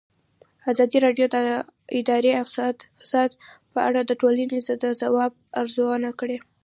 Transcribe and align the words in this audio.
ازادي 0.71 0.97
راډیو 1.05 1.25
د 1.35 1.37
اداري 1.99 2.31
فساد 3.05 3.29
په 3.73 3.79
اړه 3.87 3.99
د 4.03 4.11
ټولنې 4.21 4.45
د 4.83 4.85
ځواب 5.01 5.31
ارزونه 5.61 6.09
کړې. 6.19 6.37